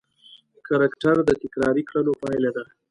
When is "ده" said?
2.55-2.63